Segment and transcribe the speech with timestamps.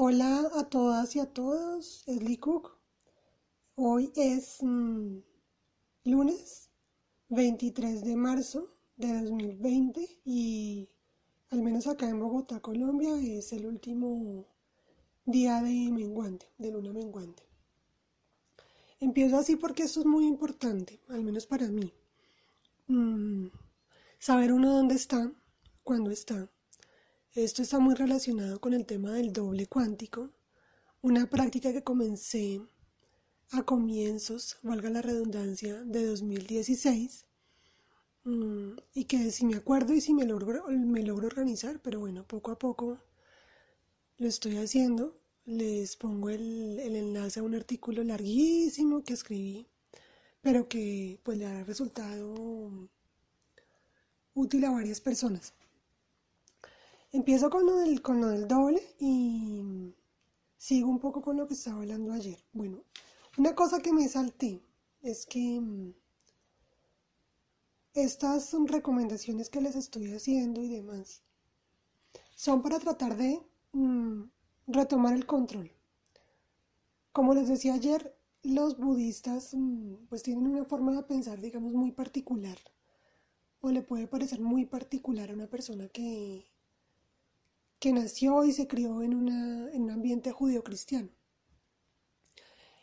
[0.00, 2.70] Hola a todas y a todos, es Lee Cook.
[3.74, 5.18] Hoy es mm,
[6.04, 6.70] lunes
[7.30, 10.88] 23 de marzo de 2020 y
[11.50, 14.46] al menos acá en Bogotá, Colombia, es el último
[15.24, 17.42] día de menguante, de luna menguante.
[19.00, 21.92] Empiezo así porque esto es muy importante, al menos para mí.
[22.86, 23.48] Mm,
[24.20, 25.32] saber uno dónde está,
[25.82, 26.48] cuándo está,
[27.34, 30.30] esto está muy relacionado con el tema del doble cuántico,
[31.02, 32.60] una práctica que comencé
[33.52, 37.26] a comienzos, valga la redundancia, de 2016
[38.24, 42.26] mm, y que si me acuerdo y si me logro, me logro organizar, pero bueno,
[42.26, 42.98] poco a poco
[44.18, 45.18] lo estoy haciendo.
[45.46, 49.66] Les pongo el, el enlace a un artículo larguísimo que escribí,
[50.42, 52.88] pero que pues le ha resultado
[54.34, 55.54] útil a varias personas.
[57.10, 59.94] Empiezo con lo, del, doble y
[60.58, 62.38] sigo un poco con lo que estaba hablando ayer.
[62.52, 62.84] Bueno,
[63.38, 64.60] una cosa que me salté
[65.00, 65.94] es que mm,
[67.94, 71.22] estas recomendaciones que les estoy haciendo y demás
[72.34, 73.40] son para tratar de
[73.72, 74.24] mm,
[74.66, 75.72] retomar el control.
[77.12, 81.90] Como les decía ayer, los budistas mm, pues tienen una forma de pensar, digamos, muy
[81.90, 82.58] particular.
[83.60, 86.46] O le puede parecer muy particular a una persona que
[87.78, 91.10] que nació y se crió en, un ambiente judío-cristiano.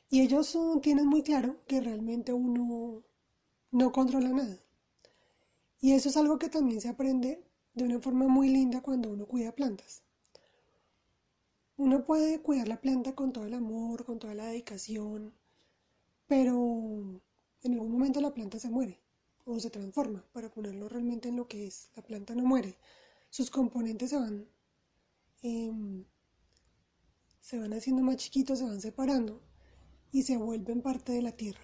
[0.10, 3.04] Y ellos tienen muy claro que realmente uno
[3.72, 4.64] no controla nada.
[5.80, 9.26] Y eso es algo que también se aprende de una forma muy linda cuando uno
[9.28, 10.04] cuida plantas.
[11.78, 15.34] Uno puede cuidar la planta con todo el amor, con toda la dedicación,
[16.26, 17.22] pero
[17.64, 19.04] en algún momento la planta se muere
[19.44, 21.90] o se transforma para ponerlo realmente en lo que es.
[21.96, 22.78] La planta no muere,
[23.30, 24.55] sus componentes se van
[25.48, 26.04] Em,
[27.40, 29.44] se van haciendo más chiquitos, se van separando
[30.12, 31.62] y se vuelven parte de la tierra.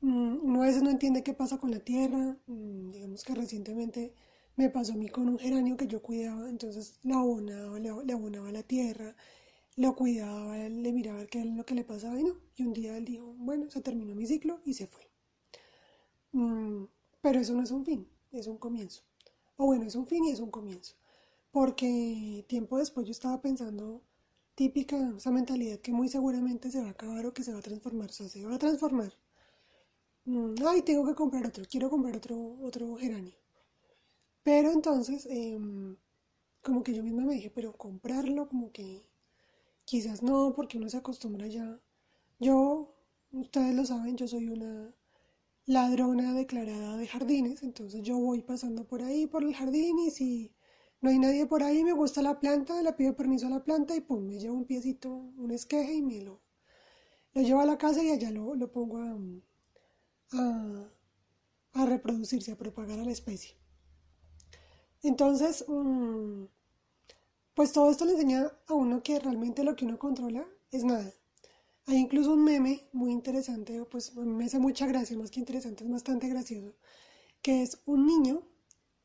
[0.00, 4.14] Mm, uno a veces no entiende qué pasa con la tierra, mm, digamos que recientemente
[4.56, 8.50] me pasó a mí con un geranio que yo cuidaba, entonces lo abonaba, le, abonaba
[8.50, 9.14] la tierra,
[9.76, 13.04] lo cuidaba, le miraba qué lo que le pasaba y no, y un día él
[13.04, 15.02] dijo, bueno, se terminó mi ciclo y se fue.
[16.32, 16.84] Mm,
[17.20, 19.02] pero eso no es un fin, es un comienzo.
[19.56, 20.99] O bueno, es un fin y es un comienzo
[21.52, 24.02] porque tiempo después yo estaba pensando,
[24.54, 27.62] típica esa mentalidad que muy seguramente se va a acabar o que se va a
[27.62, 29.12] transformar, o sea, se va a transformar.
[30.24, 33.34] Mm, ay, tengo que comprar otro, quiero comprar otro, otro geranio.
[34.42, 35.96] Pero entonces, em,
[36.62, 39.02] como que yo misma me dije, pero comprarlo, como que
[39.84, 41.80] quizás no, porque uno se acostumbra ya.
[42.40, 42.94] Yo,
[43.32, 44.94] ustedes lo saben, yo soy una
[45.66, 50.52] ladrona declarada de jardines, entonces yo voy pasando por ahí, por el jardín y si
[51.00, 53.96] no hay nadie por ahí, me gusta la planta, le pido permiso a la planta
[53.96, 56.42] y pum, me llevo un piecito, un esqueje y me lo,
[57.32, 59.16] lo llevo a la casa y allá lo, lo pongo a,
[61.72, 63.56] a, reproducirse, a propagar a la especie.
[65.02, 66.44] Entonces, mm,
[67.54, 71.10] pues todo esto le enseña a uno que realmente lo que uno controla es nada.
[71.86, 75.90] Hay incluso un meme muy interesante, pues me hace mucha gracia, más que interesante, es
[75.90, 76.74] bastante gracioso,
[77.42, 78.42] que es un niño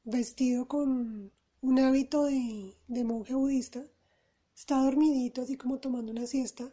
[0.03, 1.31] vestido con
[1.65, 3.83] un hábito de, monje budista,
[4.55, 6.71] está dormidito, así como tomando una siesta,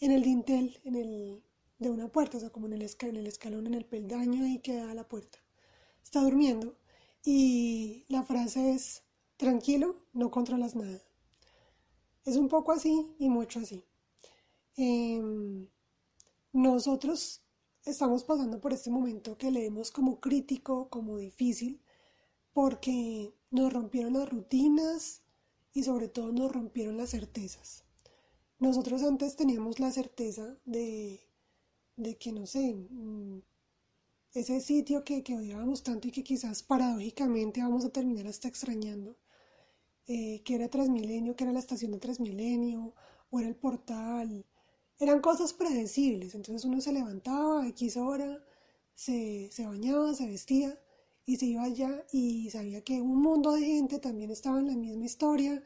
[0.00, 1.42] en el dintel en el,
[1.78, 4.94] de una puerta, o sea, como en el, escalón, en el peldaño y queda a
[4.94, 5.38] la puerta.
[6.02, 6.76] Está durmiendo
[7.24, 9.04] y la frase es,
[9.36, 11.00] tranquilo, no controlas nada.
[12.24, 13.84] Es un poco así y mucho así.
[14.76, 15.68] Em,
[16.52, 17.40] nosotros
[17.84, 21.83] estamos pasando por este momento que leemos como crítico, como difícil,
[22.54, 25.22] porque nos rompieron las rutinas
[25.74, 27.84] y sobre todo nos rompieron las certezas.
[28.58, 31.20] Nosotros antes teníamos la certeza de,
[31.96, 33.42] de que, no sé, mm,
[34.32, 39.18] ese sitio que, que, odiábamos tanto y que quizás paradójicamente vamos a terminar hasta extrañando,
[40.06, 42.94] eh, que era Transmilenio, que era la estación de Transmilenio,
[43.30, 44.46] o era el portal,
[44.98, 46.34] eran cosas predecibles.
[46.34, 48.44] Entonces uno se levantaba a X hora,
[48.94, 50.78] se, se bañaba, se vestía
[51.26, 54.76] y se iba allá y sabía que un mundo de gente también estaba en la
[54.76, 55.62] misma historia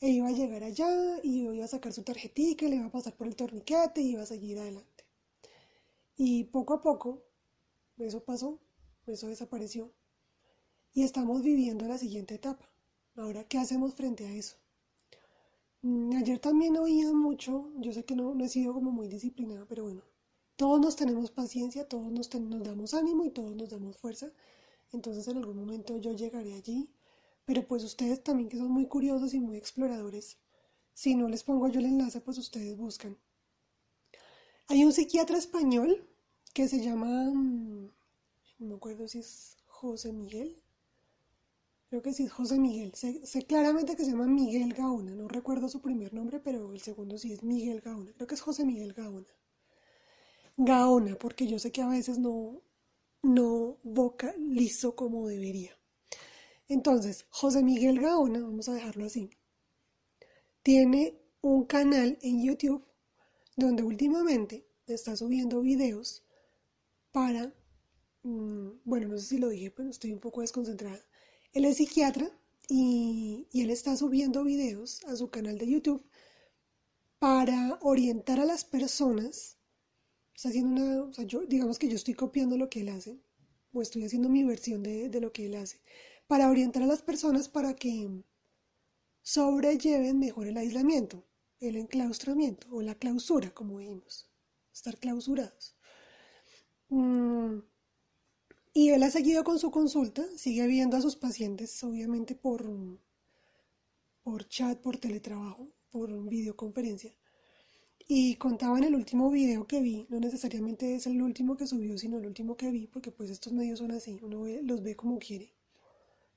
[0.00, 0.88] e iba a llegar allá
[1.22, 4.12] y iba a sacar su tarjetita y le iba a pasar por el torniquete y
[4.12, 5.04] iba a seguir adelante.
[6.16, 7.22] Y poco a poco
[7.98, 8.60] eso pasó,
[9.06, 9.92] eso desapareció
[10.92, 12.68] y estamos viviendo la siguiente etapa.
[13.16, 14.56] Ahora, ¿qué hacemos frente a eso?
[15.82, 19.64] Mm, ayer también oía mucho, yo sé que no, no he sido como muy disciplinada,
[19.68, 20.02] pero bueno,
[20.56, 24.30] todos nos tenemos paciencia, todos nos, nos damos ánimo y todos nos damos fuerza.
[24.92, 26.90] Entonces en algún momento yo llegaré allí.
[27.44, 30.38] Pero pues ustedes también que son muy curiosos y muy exploradores,
[30.94, 33.16] si no les pongo yo el enlace, pues ustedes buscan.
[34.68, 36.06] Hay un psiquiatra español
[36.54, 37.90] que se llama, mm,
[38.58, 40.62] no me acuerdo si es José Miguel,
[41.88, 45.28] creo que sí es José Miguel, sé, sé, claramente que se llama Miguel Gaona, no
[45.28, 48.64] recuerdo su primer nombre, pero el segundo sí es Miguel Gaona, creo que es José
[48.64, 49.26] Miguel Gaona.
[50.58, 52.60] Gaona, porque yo sé que a veces no,
[53.22, 55.78] no vocalizo como debería.
[56.68, 59.30] Entonces, José Miguel Gaona, vamos a dejarlo así,
[60.62, 62.84] tiene un canal en YouTube
[63.56, 66.24] donde últimamente está subiendo videos
[67.12, 67.54] para,
[68.22, 71.00] mm, bueno, no sé si lo dije, pero estoy un poco desconcentrada.
[71.52, 72.30] Él es psiquiatra
[72.68, 76.04] y, y él está subiendo videos a su canal de YouTube
[77.18, 79.57] para orientar a las personas
[80.38, 83.20] está haciendo una, o sea, yo, digamos que yo estoy copiando lo que él hace,
[83.72, 85.82] o estoy haciendo mi versión de, lo que él hace,
[86.28, 88.22] para orientar a las personas para que
[89.20, 91.26] sobrelleven mejor el aislamiento,
[91.58, 94.30] el enclaustramiento o la clausura, como dijimos,
[94.72, 95.76] estar clausurados.
[96.88, 97.58] Mm,
[98.74, 102.64] y él ha seguido con su consulta, sigue viendo a sus pacientes, obviamente por,
[104.22, 107.17] por chat, por teletrabajo, por videoconferencia.
[108.10, 111.98] Y contaba en el último video que vi, no necesariamente es el último que subió,
[111.98, 115.18] sino el último que vi, porque pues estos medios son así, uno los ve como
[115.18, 115.54] quiere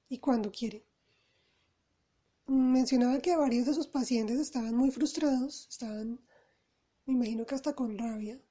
[0.09, 0.85] y cuando quiere.
[2.45, 6.19] Mencionaba que varios de sus pacientes estaban muy frustrados, estaban,
[7.05, 8.41] me imagino que hasta con rabia,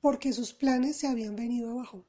[0.00, 2.04] porque sus planes se habían venido abajo.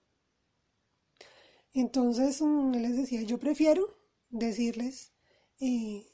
[1.73, 3.85] Entonces mm, él les decía, yo prefiero
[4.31, 5.13] decirles
[5.59, 6.07] eh,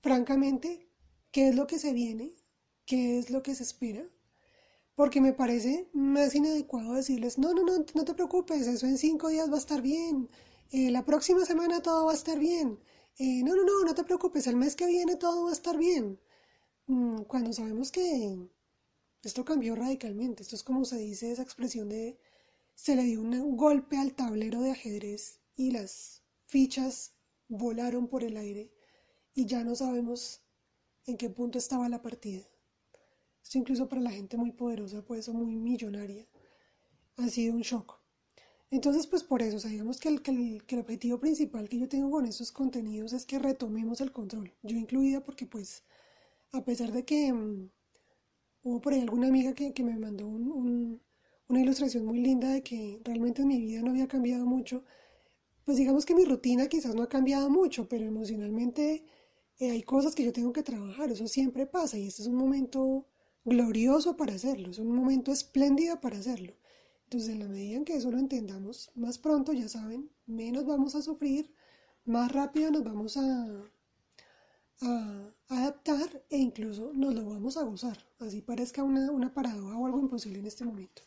[0.00, 0.90] francamente
[1.30, 2.34] qué es lo que se viene
[2.88, 4.02] qué es lo que se espera,
[4.94, 9.28] porque me parece más inadecuado decirles, no, no, no, no te preocupes, eso en cinco
[9.28, 10.30] días va a estar bien,
[10.72, 12.80] eh, la próxima semana todo va a estar bien,
[13.18, 15.76] eh, no, no, no, no te preocupes, el mes que viene todo va a estar
[15.76, 16.18] bien,
[16.86, 18.38] mm, cuando sabemos que
[19.22, 22.18] esto cambió radicalmente, esto es como se dice esa expresión de
[22.74, 27.12] se le dio un golpe al tablero de ajedrez y las fichas
[27.48, 28.72] volaron por el aire
[29.34, 30.40] y ya no sabemos
[31.06, 32.48] en qué punto estaba la partida.
[33.54, 36.26] Incluso para la gente muy poderosa, pues o muy millonaria,
[37.16, 37.98] ha sido un shock.
[38.70, 42.26] Entonces, pues por eso, sabemos que el, que, el, objetivo principal que yo tengo con
[42.26, 44.52] estos contenidos es que retomemos el control.
[44.62, 45.84] Yo incluida porque pues,
[46.52, 47.70] a pesar de que mm,
[48.64, 51.00] hubo por ahí alguna amiga que, que me mandó un,
[51.48, 54.84] una ilustración muy linda de que realmente en mi vida no había cambiado mucho,
[55.64, 59.04] pues digamos que mi rutina quizás no ha cambiado mucho, pero emocionalmente
[59.58, 62.36] eh, hay cosas que yo tengo que trabajar, eso siempre pasa y este es un
[62.36, 63.06] momento
[63.44, 66.54] glorioso para hacerlo, es un momento espléndido para hacerlo.
[67.04, 70.94] Entonces, en la medida en que eso lo entendamos, más pronto, ya saben, menos vamos
[70.94, 71.54] a sufrir,
[72.04, 73.64] más rápido nos vamos a,
[74.80, 77.98] a adaptar e incluso nos lo vamos a gozar.
[78.18, 81.02] Así parezca una, una paradoja o algo imposible en este momento.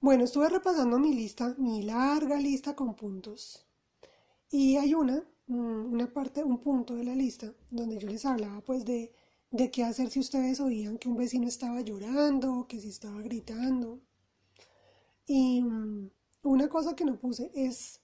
[0.00, 3.66] Bueno, estuve repasando mi lista, mi larga lista con puntos.
[4.50, 8.60] Y hay una, mm, una parte, un punto de la lista donde yo les hablaba
[8.60, 9.14] pues de
[9.54, 14.00] de qué hacer si ustedes oían que un vecino estaba llorando, que si estaba gritando.
[15.26, 16.10] Y mm,
[16.42, 18.00] una cosa que no puse es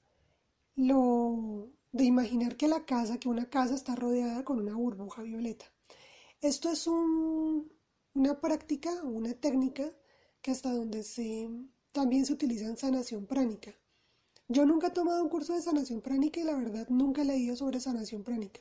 [0.77, 5.65] lo de imaginar que la casa, que una casa está rodeada con una burbuja violeta.
[6.41, 9.93] Esto es una práctica, una técnica
[10.43, 11.51] que hasta donde se
[11.91, 13.75] también se utiliza en sanación pránica.
[14.47, 17.57] Yo nunca he tomado un curso de sanación pránica y la verdad nunca he leído
[17.57, 18.61] sobre sanación pránica.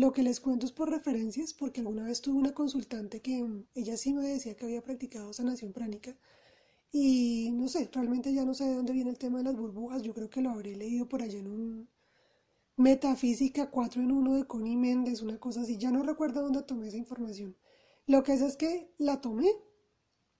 [0.00, 3.66] Lo que les cuento es por referencias, porque alguna vez tuve una consultante que mm,
[3.74, 6.16] ella sí me decía que había practicado sanación pránica.
[6.90, 10.02] Y no sé, realmente ya no sé de dónde viene el tema de las burbujas.
[10.02, 11.88] Yo creo que lo habré leído por allá en un
[12.76, 15.76] Metafísica 4 en 1 de Connie Méndez, una cosa así.
[15.76, 17.54] Ya no recuerdo dónde tomé esa información.
[18.06, 19.50] Lo que es es que la tomé,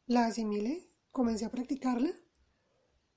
[0.07, 2.13] la asimilé, comencé a practicarla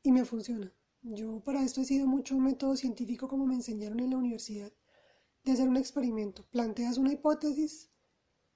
[0.04, 0.74] y me funciona.
[1.04, 4.74] Yo para esto he sido mucho método científico como me enseñaron en la universidad
[5.44, 6.46] de hacer un experimento.
[6.52, 7.90] Planteas una hipótesis,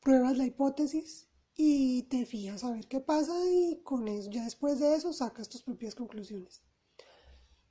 [0.02, 4.80] pruebas la hipótesis y te fijas a ver qué pasa y con eso, ya después
[4.80, 6.62] de eso sacas tus propias conclusiones.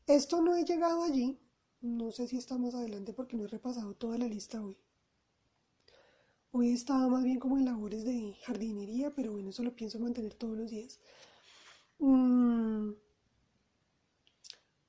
[0.06, 1.40] Esto no he llegado allí,
[1.80, 4.76] no sé si está más adelante porque no he repasado toda la lista hoy.
[6.52, 10.34] Hoy estaba más bien como en labores de jardinería, pero bueno, eso lo pienso mantener
[10.34, 11.00] todos los días.
[11.98, 12.92] Mm,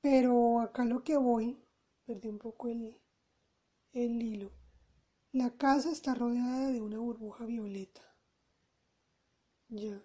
[0.00, 1.58] pero acá lo que voy,
[2.06, 2.98] perdí un poco el,
[3.92, 4.52] el hilo.
[5.32, 8.02] La casa está rodeada de una burbuja violeta.
[9.68, 10.02] Ya.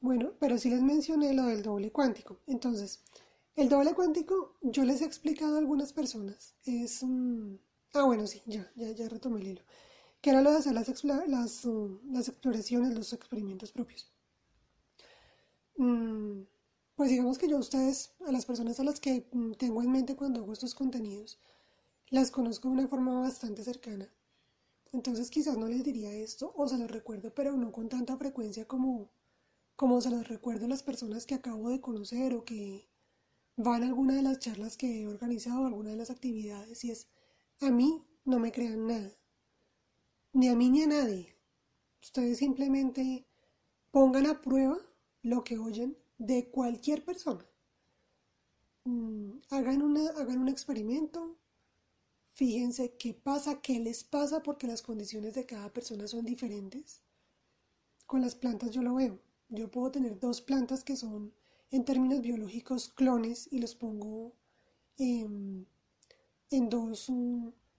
[0.00, 2.40] Bueno, pero sí les mencioné lo del doble cuántico.
[2.46, 3.04] Entonces,
[3.54, 6.56] el doble cuántico, yo les he explicado a algunas personas.
[6.64, 7.60] Es un...
[7.94, 9.62] Ah, bueno, sí, ya, ya, ya retomé el hilo.
[10.20, 14.10] Que era lo de hacer las, las, um, las exploraciones, los experimentos propios.
[15.76, 16.42] Mm,
[16.94, 19.92] pues digamos que yo a ustedes, a las personas a las que mm, tengo en
[19.92, 21.38] mente cuando hago estos contenidos,
[22.10, 24.12] las conozco de una forma bastante cercana.
[24.92, 28.66] Entonces quizás no les diría esto o se los recuerdo, pero no con tanta frecuencia
[28.66, 29.10] como
[29.80, 32.86] como se los recuerdo a las personas que acabo de conocer o que
[33.56, 37.08] van a alguna de las charlas que he organizado, alguna de las actividades, y es,
[37.60, 39.10] a mí no me crean nada,
[40.34, 41.34] ni a mí ni a nadie.
[42.02, 43.26] Ustedes simplemente
[43.90, 44.76] pongan a prueba
[45.22, 47.46] lo que oyen de cualquier persona.
[48.84, 51.38] Mm, hagan, una, hagan un experimento,
[52.40, 57.02] fíjense qué pasa, qué les pasa, porque las condiciones de cada persona son diferentes.
[58.06, 59.20] Con las plantas yo lo veo.
[59.50, 61.34] Yo puedo tener dos plantas que son
[61.70, 64.32] en términos biológicos clones y los pongo
[64.96, 65.66] en
[66.50, 67.12] dos,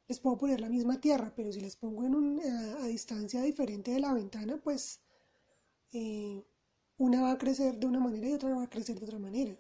[0.07, 3.89] les puedo poner la misma tierra, pero si les pongo en un, a, distancia diferente
[3.89, 4.99] de la ventana, pues
[5.91, 6.43] eh,
[6.97, 9.59] una va a crecer de una manera y otra va a crecer de otra manera.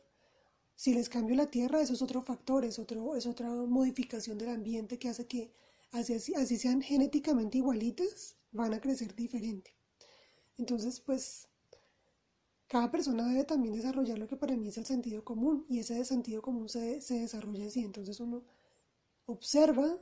[0.75, 4.49] Si les cambio la tierra, eso es otro factor, es, otro, es otra modificación del
[4.49, 5.51] ambiente que hace que
[5.91, 9.75] así, así sean genéticamente igualitas, van a crecer diferente.
[10.57, 11.47] Entonces, pues
[12.71, 16.05] cada persona debe también desarrollar lo que para mí es el sentido común y ese
[16.05, 17.83] sentido común se, desarrolla así.
[17.83, 18.45] Entonces uno
[19.25, 19.99] observa,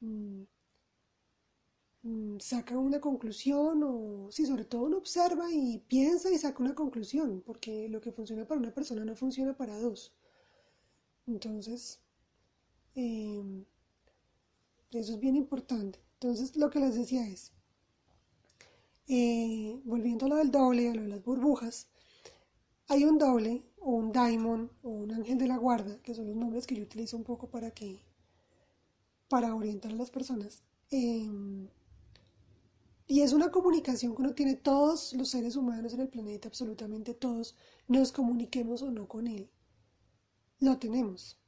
[0.00, 0.42] mm,
[2.38, 7.42] saca una conclusión o sí, sobre todo uno observa y piensa y saca una conclusión
[7.44, 10.14] porque lo que funciona para una persona no funciona para dos.
[11.26, 12.00] Entonces,
[12.94, 13.64] em,
[14.92, 15.98] eso es bien importante.
[16.14, 17.52] Entonces lo que les decía es,
[19.08, 21.88] eh, volviendo a lo del doble, a lo de las burbujas,
[22.88, 26.36] hay un doble o un daimon o un ángel de la guarda, que son los
[26.36, 28.00] nombres que yo utilizo un poco para que
[29.28, 30.62] para orientar a las personas.
[30.90, 31.68] Em,
[33.06, 37.14] y es una comunicación que uno tiene todos los seres humanos en el planeta, absolutamente
[37.14, 37.54] todos,
[37.86, 39.50] nos comuniquemos o no con él.
[40.60, 41.38] Lo tenemos.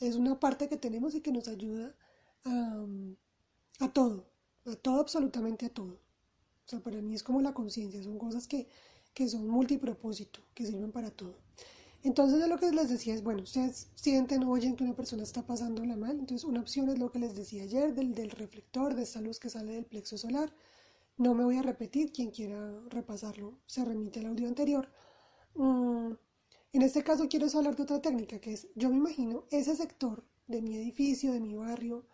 [0.00, 1.94] Es una parte que tenemos y que nos ayuda
[2.44, 2.86] a,
[3.80, 4.26] a todo,
[4.64, 6.00] a todo, absolutamente a todo.
[6.66, 8.66] O sea, para mí es como la conciencia, son cosas que,
[9.12, 11.36] que son multipropósito, que sirven para todo.
[12.02, 15.46] Entonces, de lo que les decía es, bueno, ustedes sienten oyen que una persona está
[15.46, 16.18] pasándola mal.
[16.18, 19.38] Entonces, una opción es lo que les decía ayer, del, del reflector, de esta luz
[19.38, 20.52] que sale del plexo solar.
[21.16, 24.88] No me voy a repetir, quien quiera repasarlo se remite al audio anterior.
[25.54, 26.12] Mm,
[26.72, 30.24] en este caso quiero hablar de otra técnica, que es, yo me imagino ese sector
[30.48, 32.06] de mi edificio, de mi barrio,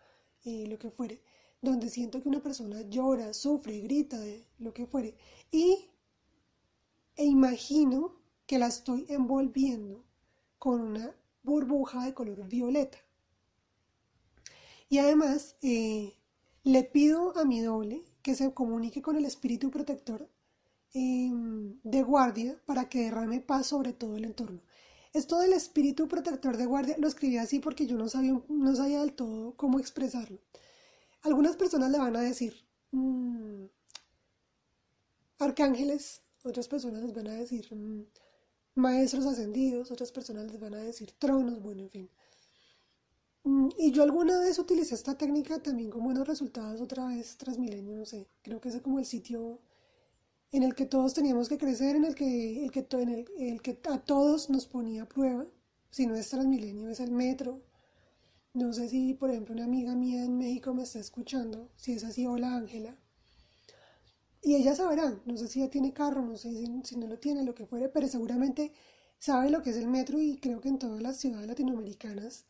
[0.45, 1.23] eh, lo que fuere,
[1.61, 5.15] donde siento que una persona llora, sufre, grita, de lo que fuere,
[5.51, 5.89] y
[7.15, 10.05] e imagino que la estoy envolviendo
[10.59, 12.99] con una burbuja de color violeta.
[14.89, 16.13] Y además eh,
[16.63, 20.29] le pido a mi doble que se comunique con el espíritu protector
[20.93, 24.61] em, de guardia para que derrame paz sobre todo el entorno.
[25.13, 29.01] Esto del espíritu protector de guardia lo escribí así porque yo no sabía, no sabía
[29.01, 30.39] del todo cómo expresarlo.
[31.23, 32.55] Algunas personas le van a decir
[32.91, 33.65] mm,
[35.39, 38.03] arcángeles, otras personas les van a decir mm,
[38.75, 42.09] maestros ascendidos, otras personas les van a decir tronos, bueno, en fin.
[43.43, 47.57] Mm, y yo alguna vez utilicé esta técnica también con buenos resultados otra vez tras
[47.57, 49.59] milenio, no sé, creo que es como el sitio
[50.51, 53.61] en el que todos teníamos que crecer, en el que, el que, en el, el
[53.61, 55.45] que a todos nos ponía a prueba,
[55.91, 57.61] si no es Transmilenio, es el metro,
[58.53, 61.69] no sé si, por ejemplo, una amiga mía en México me está escuchando.
[61.77, 62.97] Si es así, hola Ángela.
[64.41, 67.43] Y ella sabrá, no sé si ya tiene carro, no sé si, no lo tiene,
[67.43, 68.73] lo que fuere, pero seguramente
[69.19, 72.45] sabe lo que es el metro y creo que en todas las ciudades latinoamericanas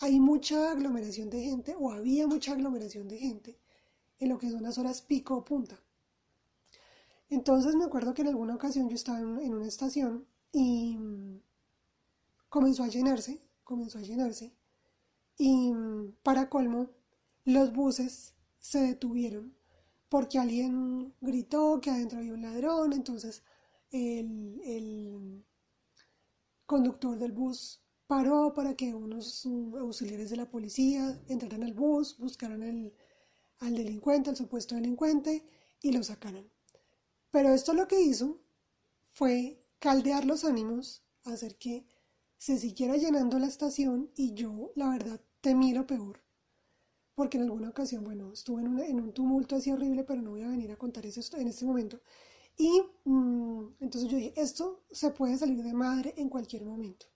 [0.00, 3.60] hay mucha aglomeración de gente o había mucha aglomeración de gente
[4.18, 5.78] en lo que son las horas pico o punta.
[7.28, 10.98] Entonces me acuerdo que en alguna ocasión yo estaba en una estación y
[12.48, 14.52] comenzó a llenarse, comenzó a llenarse
[15.38, 15.72] y
[16.22, 16.90] para colmo,
[17.44, 19.54] los buses se detuvieron
[20.10, 23.42] porque alguien gritó que adentro había un ladrón, entonces
[23.90, 25.44] el,
[26.66, 29.46] conductor del bus paró para que unos
[29.78, 32.60] auxiliares de la policía entraran al bus, buscaran
[33.60, 35.44] al delincuente, al supuesto delincuente,
[35.80, 36.50] y lo sacaran.
[37.30, 38.40] Pero esto lo que hizo
[39.12, 41.86] fue caldear los ánimos, hacer que
[42.36, 46.20] se siguiera llenando la estación y yo, la verdad, temí lo peor.
[47.14, 50.48] Porque en alguna ocasión, bueno, estuve en, un tumulto así horrible, pero no voy a
[50.48, 52.00] venir a contar eso en este momento.
[52.56, 57.06] Y mm, entonces yo dije, esto se puede salir de madre en cualquier momento.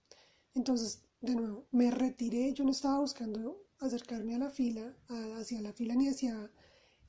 [0.55, 4.97] Entonces, de nuevo, me retiré, yo no estaba buscando acercarme a la fila,
[5.39, 6.51] hacia la fila ni hacia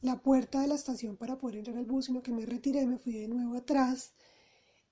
[0.01, 2.97] la puerta de la estación para poder entrar al bus, sino que me retiré, me
[2.97, 4.13] fui de nuevo atrás,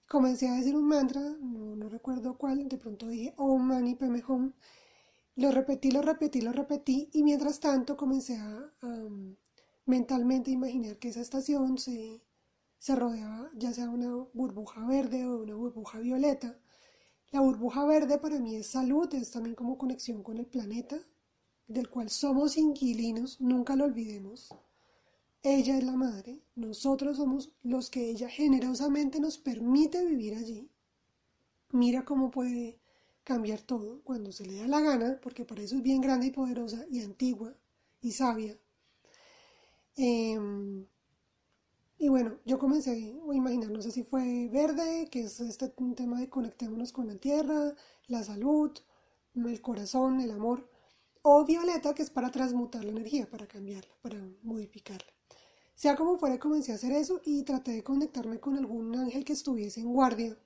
[0.08, 4.54] comencé a decir un mantra, no, recuerdo cuál, de pronto dije Om Mani Peme Hum,
[5.36, 8.72] lo repetí, lo repetí, lo repetí, y mientras tanto comencé a,
[9.86, 12.22] mentalmente imaginar que esa estación se,
[12.80, 16.58] se rodeaba ya sea una burbuja verde o una burbuja violeta,
[17.34, 21.00] la burbuja verde para mí es salud, es también como conexión con el planeta,
[21.66, 24.54] del cual somos inquilinos, nunca lo olvidemos.
[25.42, 30.70] Ella es la madre, nosotros somos los que ella generosamente nos permite vivir allí.
[31.72, 32.78] Mira cómo puede
[33.24, 36.32] cambiar todo cuando se le da la gana, porque para eso es bien grande y
[36.32, 37.56] poderosa y antigua
[38.00, 38.56] y sabia.
[39.96, 40.86] Em,
[42.04, 46.20] y bueno, yo comencé a imaginar, no sé si fue verde, que es este tema
[46.20, 47.74] de conectémonos con la tierra,
[48.08, 48.72] la salud,
[49.34, 50.70] el corazón, el amor,
[51.22, 55.14] o violeta, que es para transmutar la energía, para cambiarla, para modificarla.
[55.76, 59.32] Sea como fuera, comencé a hacer eso y traté de conectarme con algún ángel que
[59.32, 60.38] estuviese en guardia,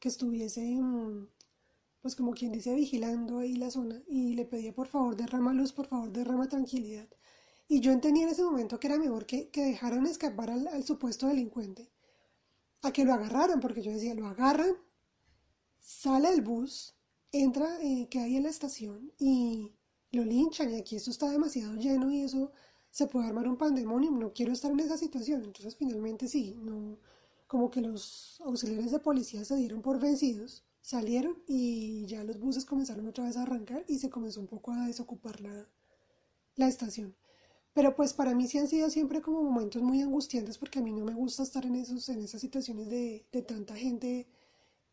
[0.00, 1.28] que estuviese, mm,
[2.02, 5.72] pues como quien dice, vigilando ahí la zona y le pedía por favor derrama luz,
[5.72, 7.08] por favor derrama tranquilidad.
[7.68, 11.28] Y yo entendía en ese momento que era mejor que, que dejaran escapar al, supuesto
[11.28, 11.90] delincuente,
[12.82, 14.74] a que lo agarraran, porque yo decía, lo agarran,
[15.78, 16.94] sale el bus,
[17.30, 19.74] entra, eh, que hay en la estación y
[20.12, 22.52] lo linchan y aquí esto está demasiado lleno y eso
[22.90, 25.44] se puede armar un pandemonio, no quiero estar en esa situación.
[25.44, 26.98] Entonces finalmente sí, no,
[27.46, 32.64] como que los auxiliares de policía se dieron por vencidos, salieron y ya los buses
[32.64, 35.68] comenzaron otra vez a arrancar y se comenzó un poco a desocupar la,
[36.56, 37.14] la estación.
[37.78, 40.92] Pero pues para mí sí han sido siempre como momentos muy angustiantes porque a mí
[40.92, 44.26] no me gusta estar en, esos, en esas situaciones de, de tanta gente,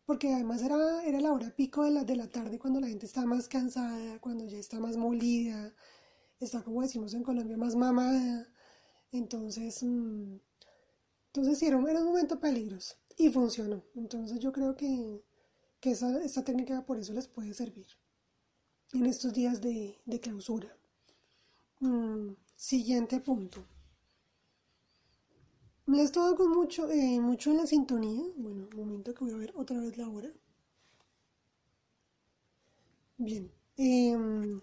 [0.06, 3.08] porque además era, era la hora pico de la, de la tarde cuando la gente
[3.08, 5.74] está más cansada, cuando ya está más molida,
[6.40, 8.54] está como decimos en Colombia más mamada.
[9.12, 10.36] Entonces, mm,
[11.30, 13.84] entonces sí, era un, momento peligroso y funcionó.
[13.96, 15.24] Entonces yo creo que,
[15.80, 17.88] que esa, esta técnica por eso les puede servir
[18.94, 20.78] en estos días de, de clausura.
[21.80, 23.66] Mm, Siguiente punto.
[25.86, 28.24] Me estado con mucho, eh, mucho en la sintonía.
[28.36, 30.32] Bueno, un momento que voy a ver otra vez la hora.
[33.18, 33.52] Bien.
[33.78, 34.62] Em,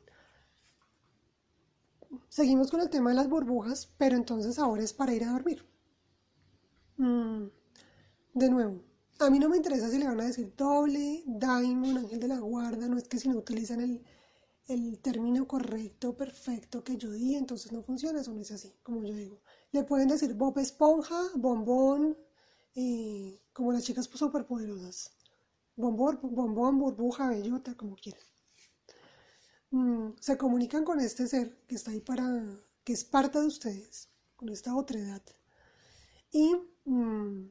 [2.28, 5.64] seguimos con el tema de las burbujas, pero entonces ahora es para ir a dormir.
[6.96, 7.48] Mm,
[8.34, 8.82] de nuevo,
[9.18, 12.38] a mí no me interesa si le van a decir doble, diamond, ángel de la
[12.38, 14.02] guarda, no es que si no utilizan el,
[14.66, 19.04] el término correcto, perfecto que yo di, entonces no funciona, eso no es así, como
[19.04, 19.40] yo digo.
[19.72, 22.16] Le pueden decir Bob Esponja, Bombón,
[23.52, 25.12] como las chicas superpoderosas.
[25.76, 28.22] Bombón, bombón, burbuja, bellota, como quieran.
[29.70, 32.24] Mm, se comunican con este ser que está ahí para,
[32.84, 35.22] que es parte de ustedes, con esta otra edad.
[36.30, 37.50] Y mm,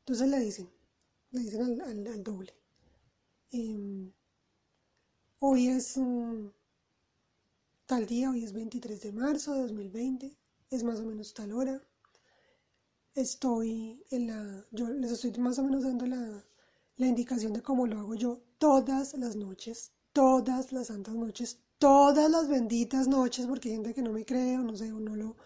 [0.00, 0.70] entonces le dicen,
[1.30, 2.54] le dicen al, doble.
[3.52, 4.12] Em,
[5.40, 5.96] Hoy es
[7.84, 10.34] tal día, hoy es 23 de marzo de 2020,
[10.70, 11.82] es más o menos tal hora.
[13.14, 16.44] Estoy en la, yo les estoy más o menos dando la,
[16.96, 22.30] la indicación de cómo lo hago yo todas las noches, todas las santas noches, todas
[22.30, 25.16] las benditas noches, porque hay gente que no me cree o no sé, o no
[25.16, 25.36] lo,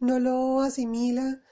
[0.00, 1.42] no lo asimila.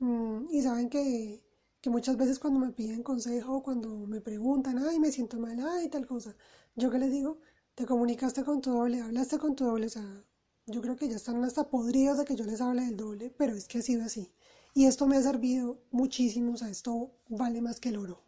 [0.00, 1.44] Mm, y saben que,
[1.80, 5.88] que muchas veces cuando me piden consejo, cuando me preguntan, ay, me siento mal, ay,
[5.88, 6.36] tal cosa,
[6.74, 7.38] yo que les digo,
[7.74, 10.24] te comunicaste con tu doble, hablaste con tu doble, o sea,
[10.66, 13.54] yo creo que ya están hasta podridos de que yo les hable del doble, pero
[13.54, 14.32] es que ha sido así.
[14.74, 18.22] Y esto me ha servido muchísimo, o sea, esto vale más que el oro.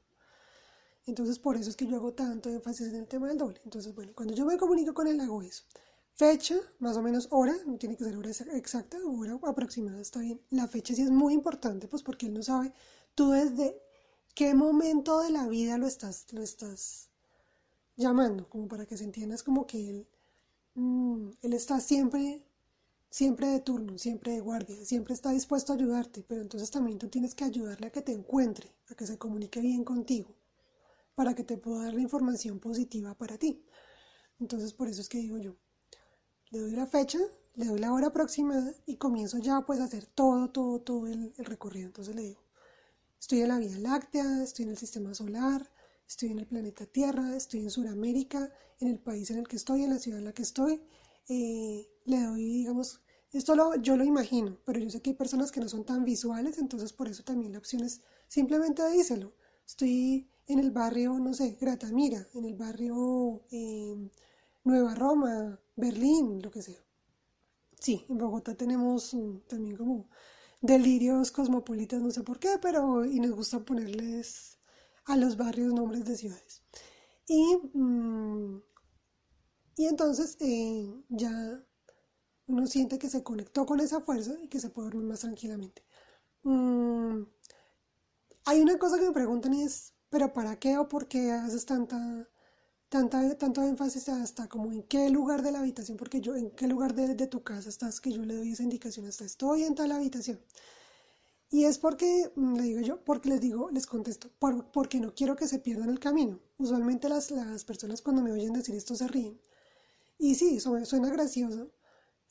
[1.06, 3.60] Entonces, por eso es que yo hago tanto énfasis en el tema del doble.
[3.64, 5.64] Entonces, bueno, cuando yo me comunico con él, hago eso.
[6.14, 10.40] Fecha, más o menos hora, no tiene que ser hora exacta, hora aproximada, está bien.
[10.50, 12.72] La fecha sí es muy importante, pues porque él no sabe
[13.14, 13.80] tú desde
[14.34, 17.10] qué momento de la vida lo estás, lo estás
[17.96, 20.08] llamando, como para que se entienda, es como que él,
[20.74, 22.44] mm, él está siempre,
[23.10, 27.08] siempre de turno, siempre de guardia, siempre está dispuesto a ayudarte, pero entonces también tú
[27.08, 30.34] tienes que ayudarle a que te encuentre, a que se comunique bien contigo,
[31.14, 33.64] para que te pueda dar la información positiva para ti.
[34.40, 35.56] Entonces por eso es que digo yo,
[36.50, 37.18] le doy la fecha,
[37.54, 41.32] le doy la hora aproximada y comienzo ya pues a hacer todo, todo, todo el
[41.38, 41.86] recorrido.
[41.86, 42.42] Entonces le digo,
[43.20, 45.70] estoy en la Vía Láctea, estoy en el sistema solar,
[46.06, 49.84] estoy en el planeta Tierra, estoy en Sudamérica, en el país en el que estoy,
[49.84, 50.82] en la ciudad en la que estoy.
[51.28, 53.00] Eh, le doy, digamos,
[53.32, 56.04] esto lo, yo lo imagino, pero yo sé que hay personas que no son tan
[56.04, 59.34] visuales, entonces por eso también la opción es simplemente díselo.
[59.66, 63.96] Estoy en el barrio, no sé, Gratamira, en el barrio eh,
[64.64, 66.84] Nueva Roma, Berlín, lo que sea.
[67.80, 70.08] Sí, en Bogotá tenemos mm, también como
[70.60, 74.58] delirios cosmopolitas, no sé por qué, pero y nos gusta ponerles
[75.06, 76.62] a los barrios nombres de ciudades.
[77.28, 78.62] Y, mm,
[79.76, 81.30] y entonces eh, ya
[82.46, 85.84] uno siente que se conectó con esa fuerza y que se puede dormir más tranquilamente.
[86.44, 87.24] Mm,
[88.46, 91.66] hay una cosa que me preguntan y es, ¿pero para qué o por qué haces
[91.66, 92.28] tanta,
[92.88, 95.96] tanta, tanto énfasis hasta como en qué lugar de la habitación?
[95.98, 98.62] Porque yo, ¿en qué lugar de, de tu casa estás que yo le doy esa
[98.64, 99.06] indicación?
[99.06, 100.40] Hasta estoy en tal habitación.
[101.54, 104.28] Y es porque, mm, le digo yo, porque les digo, les contesto,
[104.72, 106.40] porque no quiero que se pierdan el camino.
[106.58, 109.40] Usualmente las, las personas cuando me oyen decir esto se ríen.
[110.18, 111.70] Y sí, suena gracioso,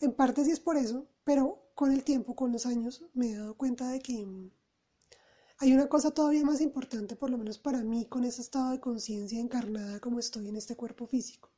[0.01, 3.37] en parte sí es por eso, pero con el tiempo, con los años, me he
[3.37, 4.51] dado cuenta de que mm,
[5.59, 8.81] hay una cosa todavía más importante, por lo menos para mí, con ese estado de
[8.81, 11.49] conciencia encarnada como estoy en este cuerpo físico.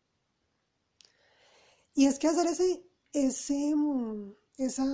[1.95, 4.85] Y es que hacer ese, ese, mm, esa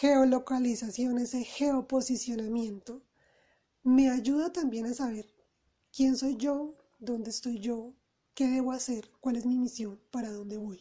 [0.00, 3.02] geolocalización, ese geoposicionamiento,
[3.82, 5.26] me ayuda también a saber
[5.94, 7.92] quién soy yo, dónde estoy yo,
[8.34, 10.80] qué debo hacer, cuál es mi misión, para dónde voy.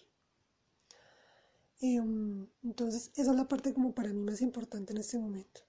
[1.81, 5.61] Em, entonces, esa es la parte como para mí más importante en este momento.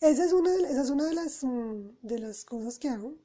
[0.00, 3.16] Esa es una de, las, mm, de las cosas que hago.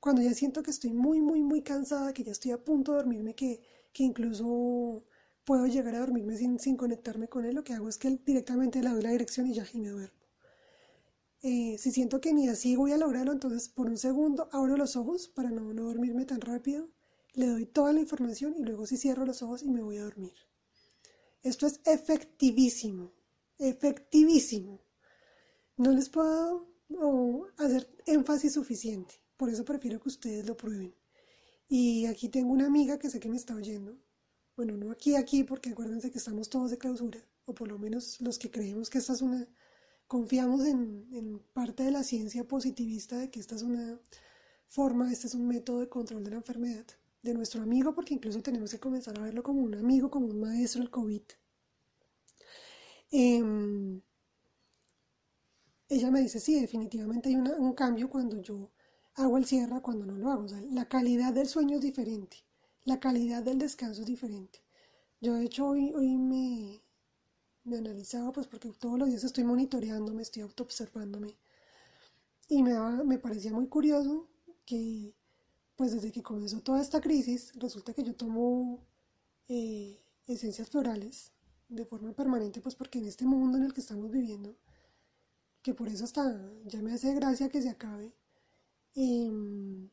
[0.00, 2.98] Cuando ya siento que estoy muy, muy, muy cansada, que ya estoy a punto de
[2.98, 3.62] dormirme, que,
[3.94, 5.04] que incluso
[5.44, 8.82] puedo llegar a dormirme sin, sin, conectarme con él, lo que hago es que directamente
[8.82, 10.18] le doy la dirección y ya y me duermo.
[11.42, 14.94] Eh, si siento que ni así voy a lograrlo, entonces por un segundo abro los
[14.94, 16.88] ojos para no, no dormirme tan rápido,
[17.34, 20.04] le doy toda la información y luego sí cierro los ojos y me voy a
[20.04, 20.34] dormir.
[21.42, 23.12] Esto es efectivísimo,
[23.58, 24.80] efectivísimo.
[25.76, 26.68] No les puedo
[27.56, 30.94] hacer énfasis suficiente, por eso prefiero que ustedes lo prueben.
[31.68, 33.98] Y aquí tengo una amiga que sé que me está oyendo.
[34.56, 38.20] Bueno, no aquí, aquí, porque acuérdense que estamos todos de clausura, o por lo menos
[38.20, 39.48] los que creemos que esta es una,
[40.06, 43.98] confiamos en, en parte de la ciencia positivista de que esta es una
[44.68, 46.86] forma, este es un método de control de la enfermedad
[47.22, 50.40] de nuestro amigo, porque incluso tenemos que comenzar a verlo como un amigo, como un
[50.40, 51.22] maestro el COVID.
[53.10, 54.00] Em,
[55.88, 58.70] ella me dice, sí, definitivamente hay un cambio cuando yo
[59.14, 60.46] hago el cierre, cuando no lo hago.
[60.70, 62.38] la calidad del sueño es diferente,
[62.84, 64.60] la calidad del descanso es diferente.
[65.20, 66.82] Yo de hecho hoy, hoy me,
[67.64, 71.36] me analizaba, pues porque todos los días estoy monitoreándome, estoy autoobservándome.
[72.48, 74.28] Y me, me parecía muy curioso
[74.64, 75.14] que
[75.76, 78.86] pues desde que comenzó toda esta crisis, resulta que yo tomo
[79.48, 81.32] eh, esencias florales
[81.68, 84.56] de forma permanente, pues porque en este mundo en el que estamos viviendo,
[85.62, 88.14] que por eso hasta ya me hace gracia que se acabe,
[88.94, 89.88] em,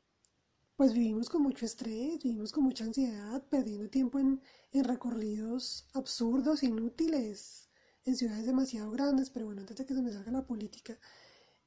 [0.80, 7.70] pues vivimos con mucho estrés, vivimos con mucha ansiedad, perdiendo tiempo en, recorridos absurdos, inútiles,
[8.06, 10.98] en ciudades demasiado grandes, pero bueno, antes de que se me salga la política,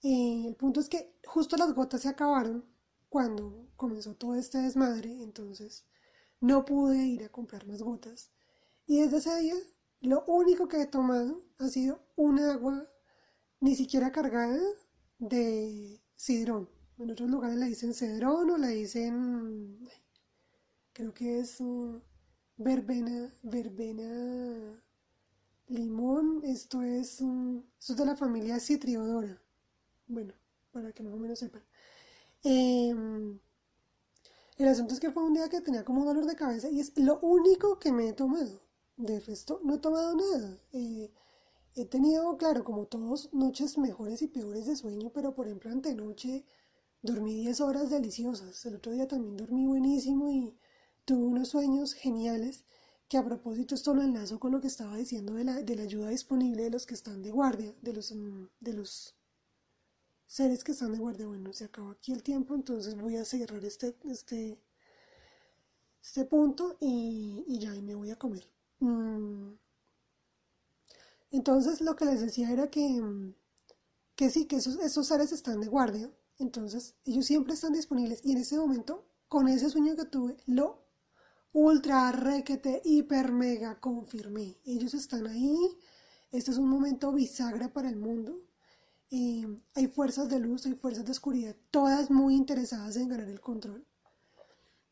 [0.03, 2.65] eh, el punto es que justo las gotas se acabaron
[3.11, 5.85] cuando comenzó todo este desmadre, entonces
[6.41, 8.31] no pude ir a comprar más gotas.
[8.87, 9.57] Y desde ese día,
[10.01, 12.89] lo único que he tomado ha sido un agua
[13.61, 14.59] ni siquiera cargada
[15.19, 16.71] de sidrón.
[17.03, 19.89] En otros lugares le dicen cedrón o le dicen,
[20.93, 21.59] creo que es
[22.57, 24.81] verbena, verbena
[25.67, 26.43] limón.
[26.45, 29.43] Esto es, esto es de la familia citriodora.
[30.07, 30.33] Bueno,
[30.71, 31.65] para que más o menos sepan.
[32.45, 33.41] Em,
[34.59, 36.97] el asunto es que fue un día que tenía como dolor de cabeza y es
[36.97, 38.63] lo único que me he tomado.
[38.97, 40.57] De resto, no he tomado nada.
[40.73, 41.13] Eh,
[41.75, 46.45] he tenido, claro, como todos, noches mejores y peores de sueño, pero por ejemplo, antenoche
[47.03, 48.65] dormí 10 horas deliciosas.
[48.67, 50.57] El otro día también dormí buenísimo y
[51.05, 52.65] tuve unos sueños geniales.
[53.09, 55.83] Que a propósito, esto lo enlazo con lo que estaba diciendo de la, de la
[55.83, 59.15] ayuda disponible de los que están de guardia, de los, mm, de los
[60.27, 61.27] seres que están de guardia.
[61.27, 64.59] Bueno, se acabó aquí el tiempo, entonces voy a cerrar este, este,
[66.03, 68.49] este punto y, y ya me voy a comer.
[68.81, 69.53] Mm.
[71.33, 73.01] Entonces lo que les decía era que,
[74.17, 76.11] que sí, que esos, esos seres están de guardia.
[76.43, 80.85] Entonces ellos siempre están disponibles y en ese momento, con ese sueño que tuve, lo
[81.53, 84.59] ultra requete hiper mega confirmé.
[84.65, 85.57] Ellos están ahí.
[86.31, 88.41] Este es un momento bisagra para el mundo.
[89.11, 93.41] Eh, hay fuerzas de luz, hay fuerzas de oscuridad, todas muy interesadas en ganar el
[93.41, 93.87] control.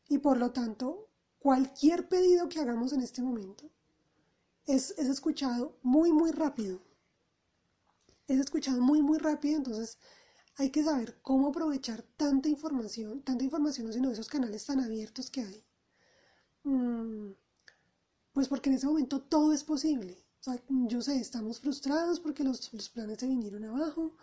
[0.07, 1.09] Y por lo tanto,
[1.39, 3.69] cualquier pedido que hagamos en este momento
[4.67, 6.79] es, escuchado muy, muy rápido.
[8.27, 9.97] Es escuchado muy, muy rápido, entonces
[10.57, 15.29] hay que saber cómo aprovechar tanta información, tanta información, no sino esos canales tan abiertos
[15.29, 15.63] que hay.
[16.63, 17.31] Mm,
[18.33, 20.17] pues porque en ese momento todo es posible.
[20.69, 24.15] yo sé, estamos frustrados porque los, planes se vinieron abajo,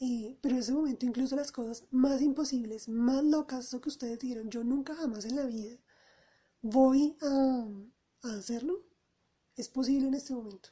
[0.00, 4.18] eh, pero en ese momento incluso las cosas más imposibles, más locas, eso que ustedes
[4.18, 5.78] dijeron, yo nunca jamás en la vida
[6.62, 7.66] voy a
[8.22, 8.82] hacerlo,
[9.56, 10.70] es posible en este momento.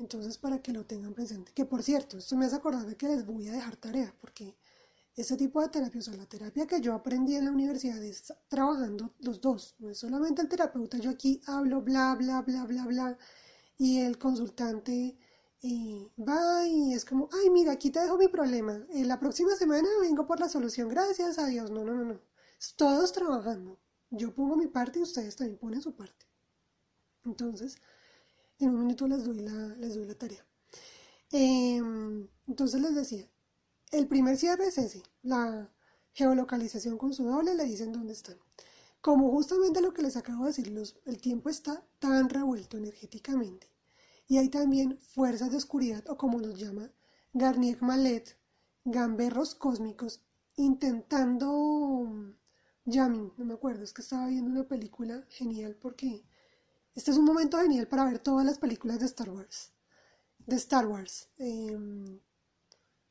[0.00, 1.52] Entonces, para que lo tengan presente.
[1.52, 4.56] Que por cierto, esto me hace acordar de que les voy a dejar tarea, porque
[5.14, 8.32] ese tipo de terapia, o sea, la terapia que yo aprendí en la universidad es
[8.48, 9.76] trabajando los dos.
[9.78, 13.18] No es solamente el terapeuta, yo aquí hablo bla, bla, bla, bla, bla,
[13.76, 15.18] y el consultante
[15.62, 18.86] eh, va y es como, ay, mira, aquí te dejo mi problema.
[18.94, 21.70] La próxima semana vengo por la solución, gracias a Dios.
[21.70, 22.20] No, no, no, no.
[22.76, 23.78] Todos trabajando.
[24.10, 26.26] Yo pongo mi parte y ustedes también ponen su parte.
[27.24, 27.76] Entonces,
[28.60, 30.44] en un minuto les doy la, les doy la tarea.
[31.32, 33.28] Em, entonces les decía,
[33.92, 35.72] el primer cierre es ese, la
[36.12, 38.38] geolocalización con su doble, le dicen dónde están.
[39.00, 40.72] Como justamente lo que les acabo de decir,
[41.06, 43.68] el tiempo está tan revuelto energéticamente
[44.28, 46.92] y hay también fuerzas de oscuridad o como nos llama
[47.32, 48.36] Garnier Malet,
[48.84, 50.22] gamberros cósmicos,
[50.56, 52.36] intentando
[52.86, 56.24] Jamming, no me acuerdo, es que estaba viendo una película genial porque
[56.94, 59.72] este es un momento genial para ver todas las películas de Star Wars.
[60.46, 61.28] De Star Wars.
[61.38, 62.20] Em,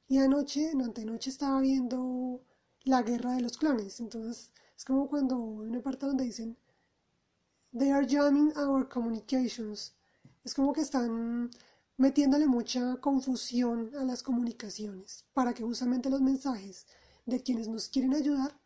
[0.08, 2.42] y anoche, no, antenoche estaba viendo
[2.84, 4.00] La Guerra de los Clones.
[4.00, 6.58] Entonces, es como cuando hay una parte donde dicen
[7.78, 9.94] They are jamming our communications.
[10.44, 11.52] Es como que están
[11.98, 16.88] metiéndole mucha confusión a las comunicaciones para que justamente los mensajes
[17.26, 18.59] de quienes nos quieren ayudar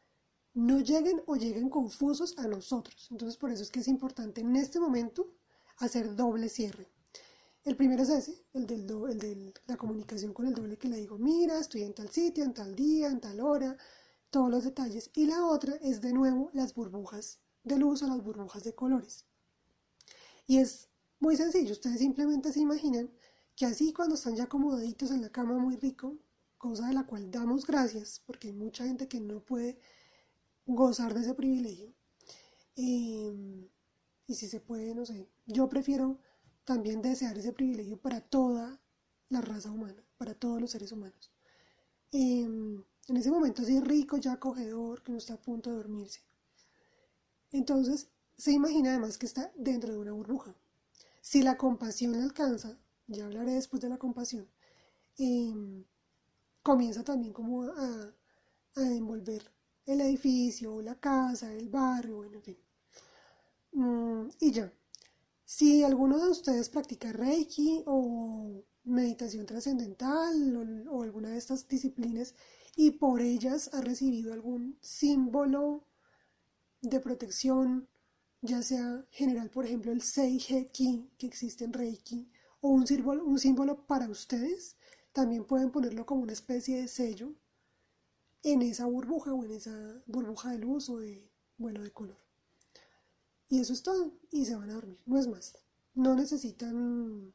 [0.53, 3.07] no lleguen o lleguen confusos a nosotros.
[3.11, 5.33] Entonces por eso es que es importante en este momento
[5.77, 6.89] hacer doble cierre.
[7.63, 11.59] El primero es ese, el, de la comunicación con el doble que le digo, mira,
[11.59, 13.77] estoy en tal sitio, en tal día, en tal hora,
[14.29, 15.09] todos los detalles.
[15.13, 19.25] Y la otra es de nuevo las burbujas de luz o las burbujas de colores.
[20.45, 20.89] Y es
[21.19, 23.09] muy sencillo, ustedes simplemente se imaginan
[23.55, 26.17] que así cuando están ya acomodaditos en la cama muy rico,
[26.57, 29.79] cosa de la cual damos gracias, porque hay mucha gente que no puede
[30.65, 31.93] gozar de ese privilegio.
[34.27, 36.19] Y si se puede, no sé, yo prefiero
[36.63, 38.81] también desear ese privilegio para toda
[39.29, 41.31] la raza humana, para todos los seres humanos.
[42.11, 46.21] Em, en ese momento así rico, ya acogedor, que no está a punto de dormirse.
[47.51, 50.55] Entonces, se imagina además que está dentro de una burbuja.
[51.21, 54.49] Si la compasión alcanza, ya hablaré después de la compasión,
[55.17, 55.85] em,
[56.63, 58.15] comienza también como a,
[58.75, 59.51] a envolver
[59.85, 62.57] el edificio, la casa, el barrio, en fin.
[63.73, 64.71] Mm, y ya.
[65.45, 72.35] Si alguno de ustedes practica Reiki o meditación trascendental o, alguna de estas disciplinas
[72.75, 75.85] y por ellas ha recibido algún símbolo
[76.81, 77.87] de protección,
[78.41, 82.29] ya sea general, por ejemplo, el Seiheki que existe en Reiki,
[82.61, 84.77] o un símbolo, un símbolo para ustedes,
[85.11, 87.33] también pueden ponerlo como una especie de sello
[88.43, 92.17] en esa burbuja o en esa burbuja de luz o de, bueno, de color.
[93.49, 94.11] Y eso es todo.
[94.31, 94.99] Y se van a dormir.
[95.05, 95.57] No es más.
[95.95, 97.33] No necesitan,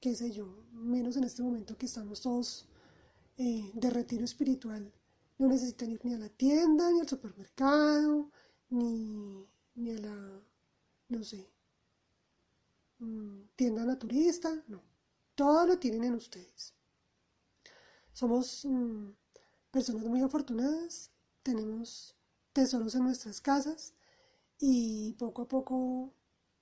[0.00, 2.68] qué sé yo, menos en este momento que estamos todos
[3.36, 4.92] eh, de retiro espiritual.
[5.38, 8.30] No necesitan ir ni a la tienda, ni al supermercado,
[8.70, 10.42] ni, ni a la,
[11.08, 11.50] no sé,
[12.98, 14.64] mm, tienda naturista.
[14.68, 14.82] No.
[15.34, 16.74] Todo lo tienen en ustedes.
[18.12, 18.64] Somos...
[18.64, 19.10] Mm,
[19.70, 21.10] personas muy afortunadas,
[21.42, 22.16] tenemos
[22.52, 23.94] tesoros en nuestras casas
[24.58, 26.14] y poco a poco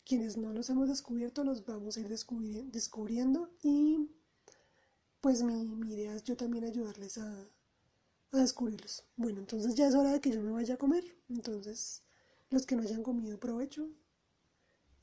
[0.04, 4.10] quienes no los hemos descubierto los vamos a ir descubriendo y
[5.20, 7.48] pues mi, idea es yo también ayudarles a,
[8.32, 9.04] a descubrirlos.
[9.16, 12.04] Bueno, entonces ya es hora de que yo me vaya a comer, entonces
[12.50, 13.90] los que no hayan comido provecho,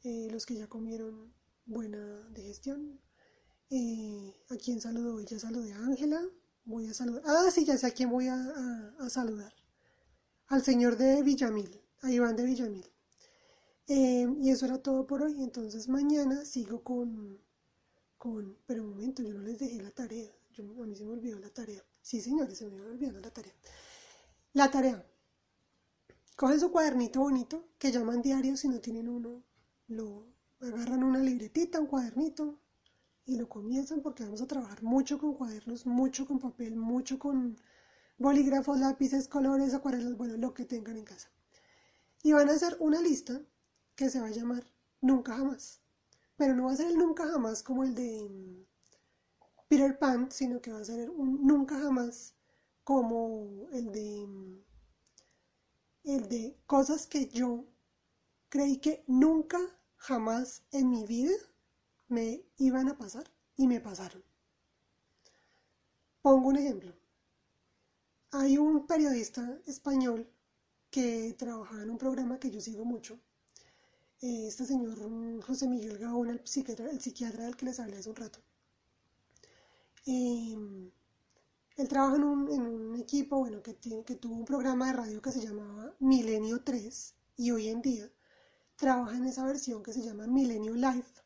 [0.04, 1.34] eh, los que ya comieron
[1.66, 3.02] buena digestión.
[3.70, 6.22] Eh, a quien saludo ya saludé a Ángela,
[6.65, 7.23] Voy a saludar.
[7.26, 9.54] Ah, sí, ya sé a quién voy a, saludar.
[10.47, 12.89] Al señor de Villamil, a Iván de Villamil.
[13.88, 15.43] Eh, y eso era todo por hoy.
[15.43, 17.39] Entonces mañana sigo con,
[18.17, 18.58] con...
[18.65, 20.32] Pero un momento, yo no les dejé la tarea.
[20.52, 21.84] Yo, a mí se me olvidó la tarea.
[22.02, 23.54] Sí, señores, se me olvidando la tarea.
[24.54, 25.06] La tarea.
[26.36, 29.43] Cogen su cuadernito bonito, que llaman diario si no tienen uno.
[29.88, 30.28] Lo
[30.62, 32.60] agarran una libretita, un cuadernito,
[33.26, 37.58] y lo comienzan porque vamos a trabajar mucho con cuadernos, mucho con papel, mucho con
[38.18, 41.32] bolígrafos, lápices, colores, acuarelas, bueno, lo que tengan en casa.
[42.22, 43.42] Y van a hacer una lista
[43.96, 44.64] que se va a llamar
[45.02, 45.82] Nunca Jamás.
[46.38, 48.66] Pero no va a ser el Nunca Jamás como el de mm,
[49.68, 52.36] Peter Pan, sino que va a ser un Nunca Jamás
[52.84, 54.64] como el de mm,
[56.04, 57.66] el de cosas que yo
[58.50, 59.58] creí que nunca
[59.96, 61.34] jamás en mi vida
[62.13, 63.26] me iban a pasar
[63.58, 64.23] y me pasaron.
[66.21, 66.93] Pongo un ejemplo.
[68.32, 70.30] Hay un periodista español
[70.89, 73.19] que trabajaba en un programa que yo sigo mucho.
[74.21, 74.97] Este señor
[75.41, 78.39] José Miguel Gaona, el psiquiatra, el psiquiatra del que les hablé hace un rato.
[80.06, 80.91] Em,
[81.78, 85.41] él trabaja en un, equipo bueno, que, que tuvo un programa de radio que se
[85.41, 88.10] llamaba Milenio 3 y hoy en día
[88.76, 91.23] trabaja en esa versión que se llama Milenio Life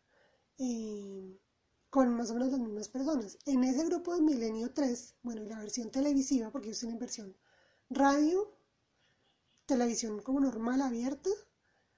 [1.90, 3.38] con más o menos las mismas personas.
[3.46, 7.36] En ese grupo de Milenio 3, bueno, y la versión televisiva, porque ellos tienen versión
[7.90, 8.54] radio,
[9.66, 11.30] televisión como normal, abierta,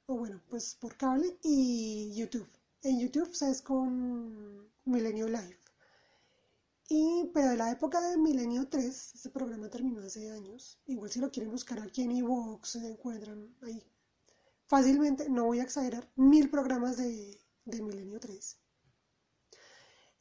[0.06, 2.48] o bueno, pues por cable, y YouTube.
[2.84, 5.58] En YouTube se es con Milenio Live.
[6.92, 10.80] Y, pero de la época de Milenio 3, ese programa terminó hace años.
[10.88, 13.84] Igual si lo quieren buscar aquí en Evox, se encuentran ahí.
[14.66, 17.40] Fácilmente, no voy a exagerar, mil programas de,
[17.70, 18.58] de Milenio 3.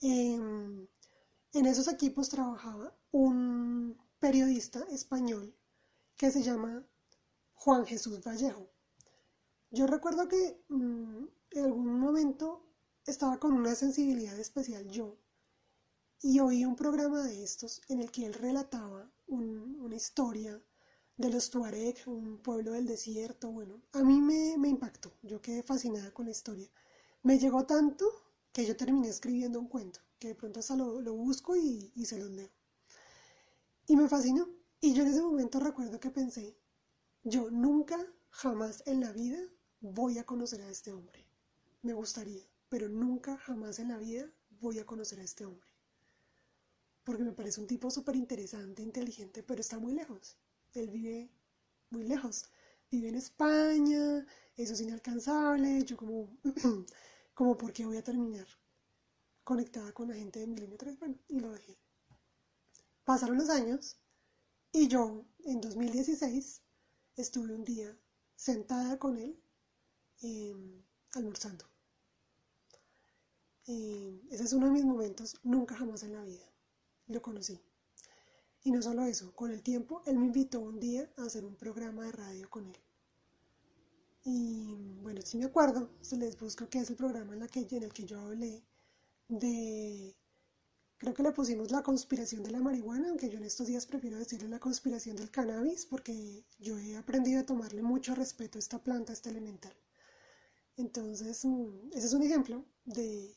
[0.00, 0.86] Em,
[1.52, 5.56] en esos equipos trabajaba un periodista español
[6.16, 6.86] que se llama
[7.54, 8.70] Juan Jesús Vallejo.
[9.70, 12.66] Yo recuerdo que mm, en algún momento
[13.06, 15.18] estaba con una sensibilidad especial yo
[16.20, 20.60] y oí un programa de estos en el que él relataba una historia
[21.16, 23.50] de los Tuareg, un pueblo del desierto.
[23.50, 26.70] Bueno, a mí me, me impactó, yo quedé fascinada con la historia.
[27.28, 28.06] Me llegó tanto
[28.54, 32.18] que yo terminé escribiendo un cuento, que de pronto hasta lo, busco y, y se
[32.18, 32.50] los leo.
[33.86, 34.48] Y me fascinó.
[34.80, 36.56] Y yo en ese momento recuerdo que pensé,
[37.24, 37.98] yo nunca,
[38.30, 39.38] jamás en la vida
[39.80, 41.22] voy a conocer a este hombre.
[41.82, 45.68] Me gustaría, pero nunca, jamás en la vida voy a conocer a este hombre.
[47.04, 50.38] Porque me parece un tipo súper interesante, inteligente, pero está muy lejos.
[50.72, 51.30] Él vive
[51.90, 52.46] muy lejos.
[52.90, 55.84] Vive en España, eso es inalcanzable.
[55.84, 56.30] Yo como
[57.38, 58.48] como porque voy a terminar
[59.44, 61.78] conectada con la gente de Milenio 3, bueno, y lo dejé.
[63.04, 63.96] Pasaron los años
[64.72, 66.60] y yo en 2016
[67.14, 67.96] estuve un día
[68.34, 69.40] sentada con él
[70.20, 71.64] em, almorzando.
[73.68, 76.52] Em, ese es uno de mis momentos, nunca jamás en la vida
[77.06, 77.60] lo conocí.
[78.64, 81.54] Y no solo eso, con el tiempo él me invitó un día a hacer un
[81.54, 82.87] programa de radio con él.
[84.24, 87.66] Y bueno, si me acuerdo, se les busco que es el programa en, la que,
[87.70, 88.62] en el que yo hablé
[89.28, 90.16] de,
[90.98, 94.18] creo que le pusimos la conspiración de la marihuana, aunque yo en estos días prefiero
[94.18, 98.82] decirle la conspiración del cannabis, porque yo he aprendido a tomarle mucho respeto a esta
[98.82, 99.74] planta, a este elemental.
[100.76, 103.36] Entonces, mm, ese es un ejemplo de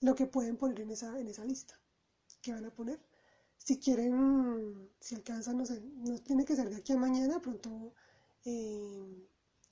[0.00, 1.80] lo que pueden poner en esa, en esa lista.
[2.42, 3.00] que van a poner?
[3.58, 7.94] Si quieren, si alcanzan, no sé, no tiene que ser de aquí a mañana, pronto
[8.44, 9.28] eh,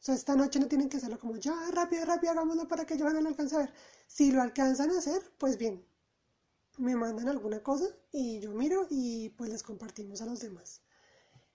[0.06, 3.08] sea, esta noche no tienen que hacerlo como ya, rápido, rápido, hagámoslo para que yo
[3.10, 3.72] no lo alcance a ver.
[4.06, 5.84] Si lo alcanzan a hacer, pues bien,
[6.78, 10.82] me mandan alguna cosa y yo miro y pues les compartimos a los demás.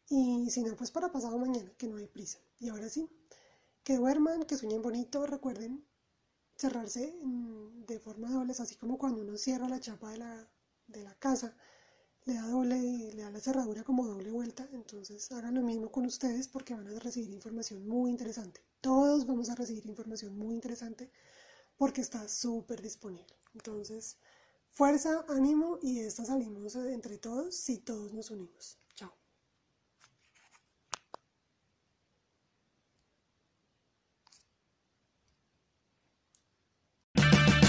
[0.09, 2.39] Y si no, pues para pasado mañana, que no hay prisa.
[2.59, 3.09] Y ahora sí,
[3.83, 5.85] que duerman, que sueñen bonito, recuerden
[6.57, 7.15] cerrarse
[7.87, 10.51] de forma doble, así como cuando uno cierra la chapa de la,
[10.87, 11.55] de la casa
[12.25, 12.77] le da doble,
[13.13, 16.87] le da la cerradura como doble vuelta, entonces hagan lo mismo con ustedes porque van
[16.87, 18.61] a recibir información muy interesante.
[18.81, 21.11] Todos vamos a recibir información muy interesante
[21.77, 23.35] porque está súper disponible.
[23.53, 24.17] Entonces,
[24.69, 28.80] fuerza, ánimo y de esta salimos entre todos si todos nos unimos.